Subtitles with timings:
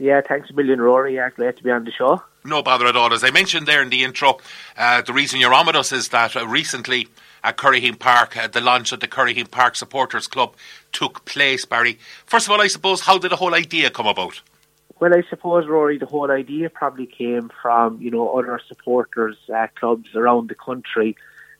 [0.00, 1.16] Yeah, thanks a million, Rory.
[1.16, 2.22] Yeah, glad to be on the show.
[2.42, 3.12] No bother at all.
[3.12, 4.38] As I mentioned there in the intro,
[4.78, 7.08] uh, the reason you're on with us is that uh, recently
[7.44, 10.54] at Curraheen Park, uh, the launch of the Curraheen Park Supporters Club
[10.90, 11.98] took place, Barry.
[12.24, 14.40] First of all, I suppose, how did the whole idea come about?
[15.00, 19.66] Well, I suppose, Rory, the whole idea probably came from, you know, other supporters uh,
[19.78, 21.14] clubs around the country,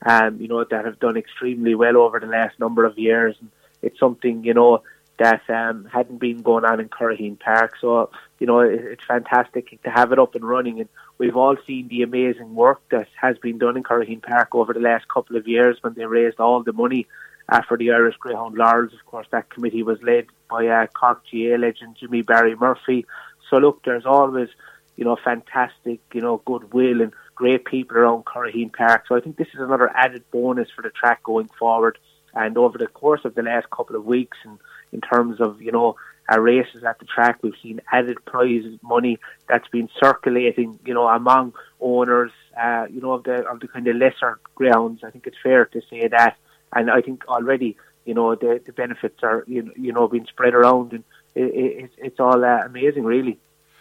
[0.06, 3.36] um, you know, that have done extremely well over the last number of years.
[3.38, 3.50] And
[3.82, 4.82] it's something, you know,
[5.20, 7.74] that um, hadn't been going on in Curraheen Park.
[7.78, 10.80] So, you know, it, it's fantastic to have it up and running.
[10.80, 10.88] And
[11.18, 14.80] we've all seen the amazing work that has been done in Curraheen Park over the
[14.80, 17.06] last couple of years when they raised all the money
[17.50, 18.94] uh, for the Irish Greyhound Laurels.
[18.94, 23.04] Of course, that committee was led by uh, Cork GAA legend Jimmy Barry Murphy.
[23.50, 24.48] So, look, there's always,
[24.96, 29.04] you know, fantastic, you know, goodwill and great people around Curraheen Park.
[29.06, 31.98] So I think this is another added bonus for the track going forward.
[32.32, 34.58] And over the course of the last couple of weeks and
[34.92, 35.96] in terms of, you know,
[36.30, 37.38] our races at the track.
[37.42, 43.12] We've seen added prize money that's been circulating, you know, among owners, uh, you know,
[43.12, 45.02] of the of the kind of lesser grounds.
[45.04, 46.36] I think it's fair to say that,
[46.74, 50.26] and I think already, you know, the the benefits are you know, you know being
[50.26, 53.38] spread around, and it, it, it's all uh, amazing, really.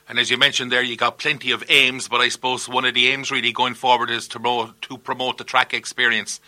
[0.07, 2.95] And as you mentioned there, you got plenty of aims, but I suppose one of
[2.95, 6.41] the aims really going forward is to promote, to promote the track experience.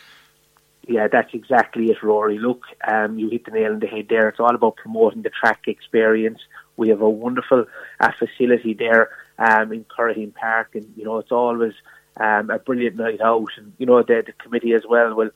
[0.87, 2.39] Yeah, that's exactly it, Rory.
[2.39, 4.27] Look, um, you hit the nail on the head there.
[4.29, 6.39] It's all about promoting the track experience.
[6.75, 7.65] We have a wonderful
[7.99, 11.73] uh, facility there um, in Curraheen Park, and you know it's always
[12.19, 13.49] um, a brilliant night out.
[13.57, 15.29] And you know the, the committee as well will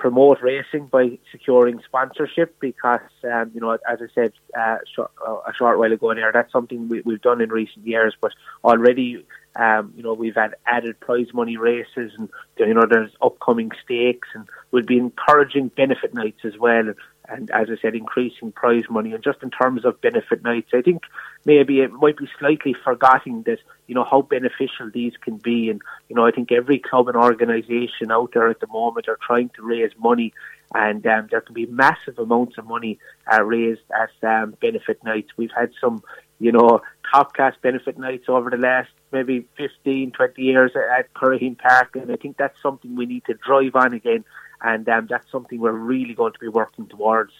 [0.00, 5.36] promote racing by securing sponsorship because, um, you know, as I said uh, short, uh,
[5.46, 8.14] a short while ago there, that's something we, have done in recent years.
[8.18, 8.32] But
[8.64, 9.24] already,
[9.56, 14.28] um, you know, we've had added prize money races and, you know, there's upcoming stakes
[14.34, 16.92] and we'll be encouraging benefit nights as well
[17.30, 19.12] and as I said, increasing prize money.
[19.12, 21.04] And just in terms of benefit nights, I think
[21.44, 25.70] maybe it might be slightly forgotten that you know how beneficial these can be.
[25.70, 29.18] And you know, I think every club and organisation out there at the moment are
[29.24, 30.32] trying to raise money,
[30.74, 32.98] and um, there can be massive amounts of money
[33.32, 35.30] uh, raised at um, benefit nights.
[35.36, 36.02] We've had some,
[36.40, 41.58] you know, top class benefit nights over the last maybe 15, 20 years at Curraheen
[41.58, 44.24] Park, and I think that's something we need to drive on again
[44.62, 47.32] and um, that's something we're really going to be working towards.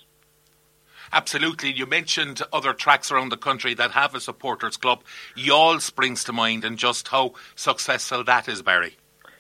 [1.13, 1.73] Absolutely.
[1.73, 5.03] You mentioned other tracks around the country that have a supporters club.
[5.37, 8.97] Youghal springs to mind and just how successful that is, Barry.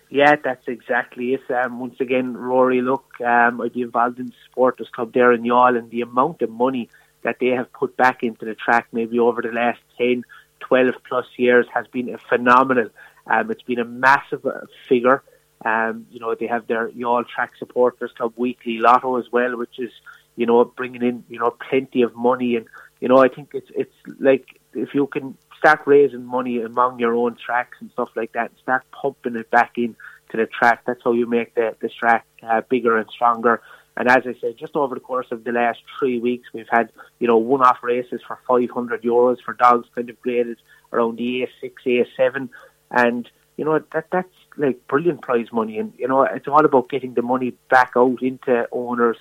[0.08, 1.48] Yeah, that's exactly it.
[1.50, 5.42] Um, once again, Rory, look, um, I'd be involved in the supporters club there in
[5.42, 6.88] Youghal and the amount of money
[7.22, 10.24] that they have put back into the track maybe over the last 10,
[10.60, 12.88] 12 plus years has been a phenomenal.
[13.26, 15.22] Um, it's been a massive uh, figure.
[15.64, 19.78] Um, you know, they have their Youghal Track Supporters Club weekly lotto as well, which
[19.78, 19.90] is,
[20.36, 22.56] you know, bringing in, you know, plenty of money.
[22.56, 22.66] And,
[23.00, 27.14] you know, I think it's, it's like if you can start raising money among your
[27.14, 29.94] own tracks and stuff like that, and start pumping it back in
[30.30, 33.60] to the track, that's how you make the, the track uh, bigger and stronger.
[33.96, 36.90] And as I said, just over the course of the last three weeks, we've had,
[37.18, 40.58] you know, one-off races for 500 euros for dogs kind of graded
[40.92, 42.48] around the A6, A7.
[42.90, 46.88] And, you know, that that's like brilliant prize money, and you know it's all about
[46.88, 49.16] getting the money back out into owners,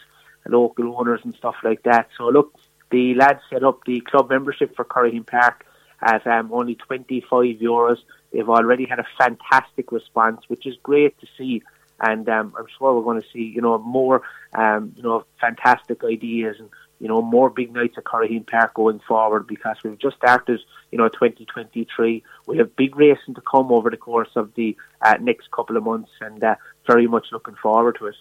[0.47, 2.07] local owners, and stuff like that.
[2.17, 2.53] So look,
[2.91, 5.65] the lads set up the club membership for Curraheen Park
[6.01, 7.29] at um, only 25
[7.61, 7.97] euros.
[8.31, 11.61] They've already had a fantastic response, which is great to see.
[12.01, 14.21] And um, I'm sure we're going to see, you know, more,
[14.53, 18.99] um, you know, fantastic ideas and you know, more big nights at Curraheen Park going
[18.99, 20.59] forward because we've just started,
[20.91, 22.23] you know, 2023.
[22.45, 25.83] We have big racing to come over the course of the uh, next couple of
[25.83, 26.55] months and uh,
[26.85, 28.15] very much looking forward to it.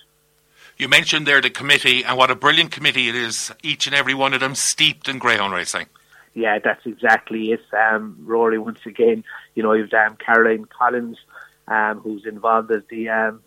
[0.77, 4.15] You mentioned there the committee and what a brilliant committee it is, each and every
[4.15, 5.87] one of them steeped in greyhound racing.
[6.35, 7.63] Yeah, that's exactly it.
[7.73, 9.25] Um, Rory, once again,
[9.57, 11.19] you know, you've um, Caroline Collins,
[11.67, 13.41] um, who's involved as the um,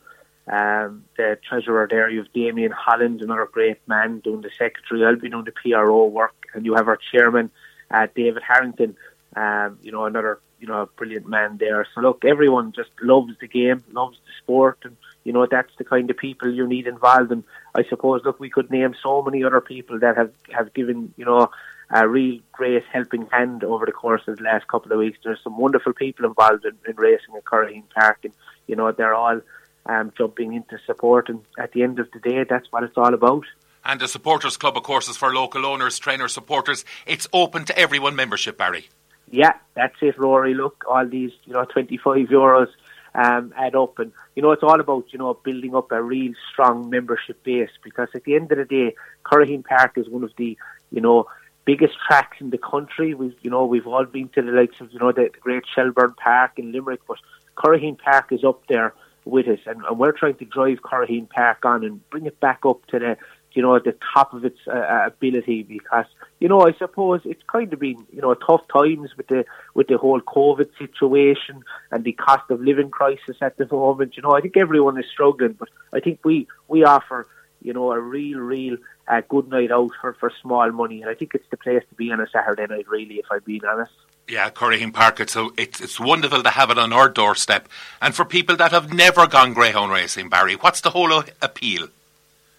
[0.52, 5.06] um, the treasurer there, you have Damien Holland, another great man, doing the secretary.
[5.06, 7.50] I'll be doing the PRO work, and you have our chairman,
[7.90, 8.98] uh, David Harrington.
[9.34, 11.88] Um, you know, another you know brilliant man there.
[11.96, 15.86] So look, everyone just loves the game, loves the sport, and you know that's the
[15.86, 17.32] kind of people you need involved.
[17.32, 21.14] And I suppose, look, we could name so many other people that have have given
[21.16, 21.50] you know
[21.92, 25.20] a real great helping hand over the course of the last couple of weeks.
[25.24, 28.34] There's some wonderful people involved in, in racing at Curraheen Park, and
[28.68, 29.40] you know they're all
[29.86, 31.30] um, jumping into support.
[31.30, 33.46] And at the end of the day, that's what it's all about.
[33.84, 36.86] And the supporters club, of course, is for local owners, trainers, supporters.
[37.06, 38.90] It's open to everyone membership, Barry.
[39.32, 40.54] Yeah, that's it, Rory.
[40.54, 42.68] Look, all these, you know, 25 euros
[43.16, 43.98] um, add up.
[43.98, 47.72] And, you know, it's all about, you know, building up a real strong membership base
[47.84, 48.96] because at the end of the day,
[49.26, 50.58] Curraheen Park is one of the,
[50.92, 51.26] you know,
[51.66, 53.14] biggest tracks in the country.
[53.14, 56.14] We've, you know, we've all been to the likes of, you know, the, great Shelbourne
[56.22, 57.18] Park in Limerick, but
[57.58, 58.94] Curraheen Park is up there
[59.26, 62.62] with us, and, and we're trying to drive Curraheen Park on and bring it back
[62.66, 63.18] up to the,
[63.54, 66.06] you know, at the top of its uh, uh, ability because,
[66.40, 69.88] you know, I suppose it's kind of been, you know, tough times with the with
[69.88, 74.16] the whole COVID situation and the cost of living crisis at the moment.
[74.16, 77.28] You know, I think everyone is struggling, but I think we we offer,
[77.62, 78.78] you know, a real, real
[79.08, 81.96] uh, good night out for, for small money, and I think it's the place to
[81.96, 83.92] be on a Saturday night, really, if I'm being honest.
[84.32, 85.20] Yeah, Curraheen Park.
[85.20, 87.68] It's, a, it's it's wonderful to have it on our doorstep,
[88.02, 91.12] and for people that have never gone greyhound racing, Barry, what's the whole
[91.42, 91.90] appeal?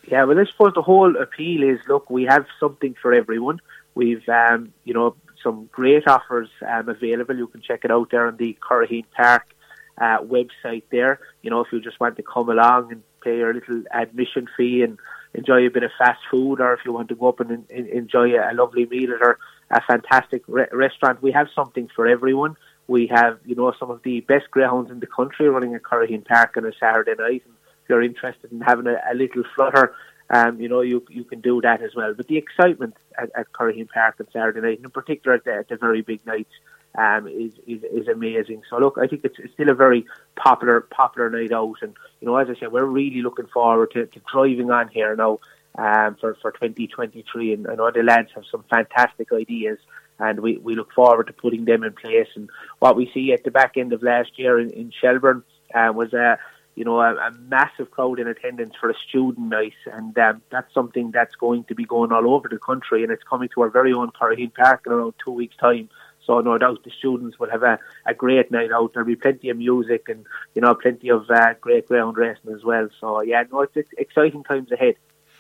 [0.07, 3.63] Yeah, well, I suppose the whole appeal is look, we have something for everyone.
[3.95, 7.37] We've, um, you know, some great offers um, available.
[7.39, 9.55] You can check it out there on the Curraheen Park
[9.97, 11.21] uh, website there.
[11.41, 14.83] You know, if you just want to come along and pay your little admission fee
[14.83, 14.99] and
[15.33, 17.87] enjoy a bit of fast food, or if you want to go up and in,
[17.87, 19.39] enjoy a, a, lovely meal at our
[19.73, 22.57] a fantastic re- restaurant, we have something for everyone.
[22.87, 26.25] We have, you know, some of the best greyhounds in the country running at Curraheen
[26.25, 27.43] Park on a Saturday night.
[27.47, 29.95] And if you're interested in having a, a little flutter,
[30.31, 32.15] um, you know, you you can do that as well.
[32.15, 35.55] But the excitement at, at Curraheen Park on Saturday night, and in particular at the,
[35.55, 36.53] at the very big nights,
[36.97, 38.63] um, is, is is amazing.
[38.69, 40.05] So look, I think it's, it's still a very
[40.37, 44.07] popular popular night out, and you know, as I said, we're really looking forward to,
[44.07, 45.39] to driving on here now
[45.77, 49.79] um, for for 2023, and know the lads have some fantastic ideas.
[50.19, 52.29] And we, we look forward to putting them in place.
[52.37, 52.49] And
[52.79, 55.43] what we see at the back end of last year in, in Shelbourne
[55.75, 56.39] uh, was a,
[56.77, 60.73] you know, a, a, massive crowd in attendance for a student night, and um, that's
[60.73, 63.71] something that's going to be going all over the country, and it's coming to our
[63.71, 65.89] very own Curraheen Park in around two weeks' time.
[66.27, 68.93] So no doubt the students will have a, a great night out.
[68.93, 72.63] There'll be plenty of music and you know plenty of uh, great ground racing as
[72.63, 72.89] well.
[73.01, 74.95] So yeah, no, it's, it's exciting times ahead.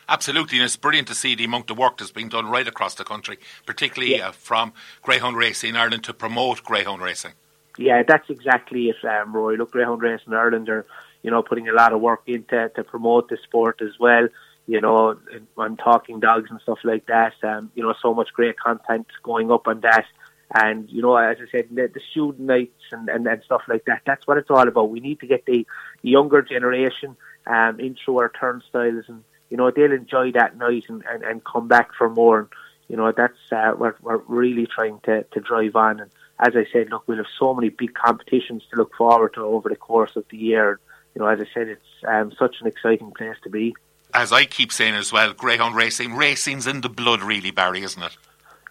[0.08, 2.94] Absolutely, and it's brilliant to see the amount of work that's being done right across
[2.94, 4.28] the country, particularly yeah.
[4.28, 4.72] uh, from
[5.02, 7.32] greyhound racing in Ireland to promote greyhound racing.
[7.78, 9.54] Yeah, that's exactly it, um, Roy.
[9.54, 10.86] Look, greyhound racing in Ireland are
[11.22, 14.28] you know, putting a lot of work into to promote the sport as well.
[14.66, 15.18] You know,
[15.56, 17.34] on talking dogs and stuff like that.
[17.42, 20.06] Um, you know, so much great content going up on that.
[20.54, 23.84] And you know, as I said, the, the student nights and, and, and stuff like
[23.86, 24.02] that.
[24.06, 24.90] That's what it's all about.
[24.90, 25.66] We need to get the
[26.02, 27.16] younger generation
[27.46, 31.68] um, into our turnstiles, and you know, they'll enjoy that night and, and, and come
[31.68, 32.40] back for more.
[32.40, 32.48] And,
[32.88, 36.00] you know, that's uh, we're we're really trying to to drive on.
[36.00, 36.10] And
[36.40, 39.68] as I said, look, we'll have so many big competitions to look forward to over
[39.68, 40.80] the course of the year
[41.14, 43.74] you know, as I said, it's um, such an exciting place to be.
[44.14, 48.02] As I keep saying as well, greyhound racing, racing's in the blood, really, Barry, isn't
[48.02, 48.16] it?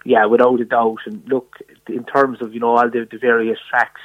[0.04, 1.00] Yeah, without a doubt.
[1.06, 1.58] And look,
[1.88, 4.02] in terms of you know all the, the various tracks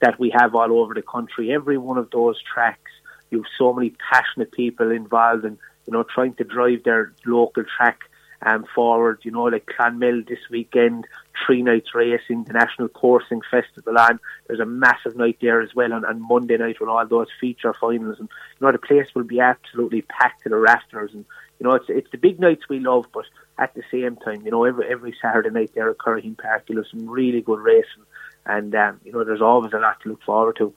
[0.00, 2.90] that we have all over the country, every one of those tracks,
[3.30, 7.64] you have so many passionate people involved in you know trying to drive their local
[7.76, 8.00] track
[8.42, 9.20] um, forward.
[9.22, 11.06] You know, like Clonmel this weekend,
[11.44, 14.20] three nights racing, the National Coursing Festival on.
[14.46, 17.74] There's a massive night there as well on, on Monday night with all those feature
[17.80, 18.18] finals.
[18.18, 18.28] And,
[18.58, 21.12] you know, the place will be absolutely packed to the rafters.
[21.12, 21.24] And,
[21.58, 23.24] you know, it's it's the big nights we love, but
[23.58, 26.82] at the same time, you know, every every Saturday night there at Curraheen Park, you'll
[26.82, 28.04] have some really good racing.
[28.46, 30.72] And, um, you know, there's always a lot to look forward to.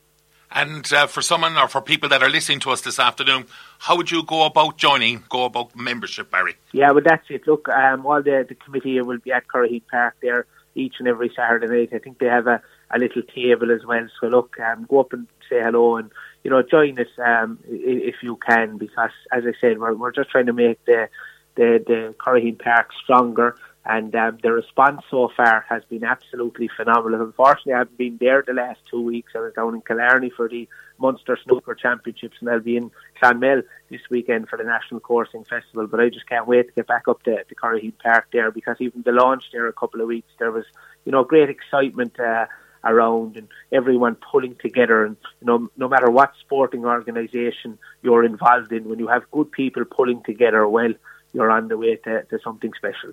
[0.53, 3.47] And uh, for someone or for people that are listening to us this afternoon,
[3.79, 6.55] how would you go about joining, go about membership, Barry?
[6.71, 7.47] Yeah, well, that's it.
[7.47, 10.45] Look, um, all the, the committee will be at Curraheen Park there
[10.75, 11.89] each and every Saturday night.
[11.91, 12.61] I think they have a,
[12.91, 14.07] a little table as well.
[14.21, 16.11] So, look, um, go up and say hello and,
[16.43, 20.29] you know, join us um, if you can because, as I said, we're, we're just
[20.29, 21.09] trying to make the,
[21.55, 27.21] the, the Curraheen Park stronger and um, the response so far has been absolutely phenomenal.
[27.21, 29.33] Unfortunately, I haven't been there the last two weeks.
[29.35, 33.63] I was down in Killarney for the Munster Snooker Championships, and I'll be in Clonmel
[33.89, 35.87] this weekend for the National Coursing Festival.
[35.87, 38.77] But I just can't wait to get back up to, to Curraheen Park there because
[38.79, 40.65] even the launch there a couple of weeks, there was
[41.03, 42.17] you know great excitement.
[42.19, 42.45] Uh,
[42.85, 48.73] around and everyone pulling together and you know no matter what sporting organisation you're involved
[48.73, 50.91] in when you have good people pulling together well
[51.33, 53.11] you're on the way to, to something special.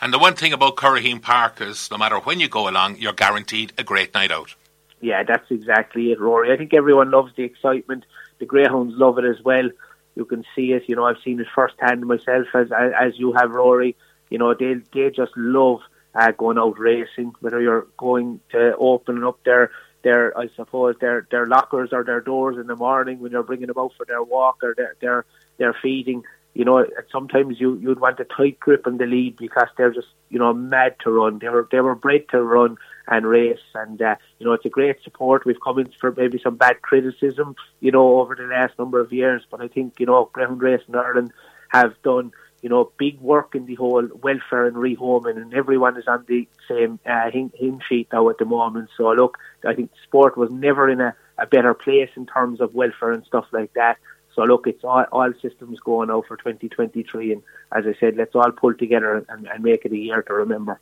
[0.00, 3.12] And the one thing about Curraheen Park is no matter when you go along, you're
[3.12, 4.54] guaranteed a great night out.
[5.00, 6.52] Yeah, that's exactly it, Rory.
[6.52, 8.04] I think everyone loves the excitement.
[8.38, 9.68] The Greyhounds love it as well.
[10.14, 10.84] You can see it.
[10.86, 13.96] You know, I've seen it firsthand myself, as as you have, Rory.
[14.30, 15.80] You know, they they just love
[16.14, 17.32] uh, going out racing.
[17.40, 19.70] Whether you're going to open up their
[20.04, 23.68] their, I suppose their their lockers or their doors in the morning when you're bringing
[23.68, 25.24] them out for their walk or their their,
[25.58, 26.22] their feeding
[26.54, 30.08] you know, sometimes you you'd want a tight grip on the lead because they're just
[30.28, 31.38] you know mad to run.
[31.38, 32.76] They were they were bred to run
[33.08, 35.44] and race, and uh, you know it's a great support.
[35.44, 39.12] We've come in for maybe some bad criticism, you know, over the last number of
[39.12, 41.32] years, but I think you know Greyhound Race in Ireland
[41.70, 42.32] have done
[42.62, 46.48] you know, big work in the whole welfare and rehoming, and everyone is on the
[46.68, 48.88] same uh, hymn sheet now at the moment.
[48.96, 52.72] So look, I think sport was never in a, a better place in terms of
[52.72, 53.98] welfare and stuff like that.
[54.34, 58.34] So look, it's all, all systems going now for 2023, and as I said, let's
[58.34, 60.80] all pull together and, and make it a year to remember.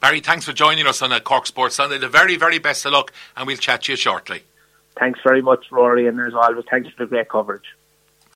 [0.00, 1.98] Barry, thanks for joining us on a Cork Sports Sunday.
[1.98, 4.42] The very, very best of luck, and we'll chat to you shortly.
[4.98, 7.64] Thanks very much, Rory, and as always, thanks for the great coverage.